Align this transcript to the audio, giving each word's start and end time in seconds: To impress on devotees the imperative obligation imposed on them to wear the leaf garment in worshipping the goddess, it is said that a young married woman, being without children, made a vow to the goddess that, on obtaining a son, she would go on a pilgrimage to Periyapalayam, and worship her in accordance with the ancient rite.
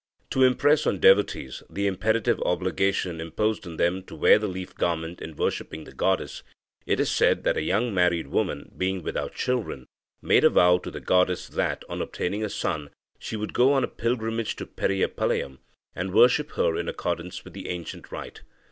To 0.31 0.41
impress 0.41 0.87
on 0.87 0.97
devotees 0.97 1.61
the 1.69 1.85
imperative 1.85 2.41
obligation 2.43 3.21
imposed 3.21 3.67
on 3.67 3.77
them 3.77 4.01
to 4.05 4.15
wear 4.15 4.39
the 4.39 4.47
leaf 4.47 4.73
garment 4.73 5.21
in 5.21 5.35
worshipping 5.35 5.83
the 5.83 5.93
goddess, 5.93 6.41
it 6.87 6.99
is 6.99 7.11
said 7.11 7.43
that 7.43 7.55
a 7.55 7.61
young 7.61 7.93
married 7.93 8.25
woman, 8.25 8.71
being 8.75 9.03
without 9.03 9.35
children, 9.35 9.85
made 10.19 10.43
a 10.43 10.49
vow 10.49 10.79
to 10.79 10.89
the 10.89 10.99
goddess 11.01 11.47
that, 11.49 11.83
on 11.87 12.01
obtaining 12.01 12.43
a 12.43 12.49
son, 12.49 12.89
she 13.19 13.35
would 13.35 13.53
go 13.53 13.73
on 13.73 13.83
a 13.83 13.87
pilgrimage 13.87 14.55
to 14.55 14.65
Periyapalayam, 14.65 15.59
and 15.95 16.15
worship 16.15 16.53
her 16.53 16.77
in 16.77 16.89
accordance 16.89 17.43
with 17.45 17.53
the 17.53 17.69
ancient 17.69 18.11
rite. 18.11 18.41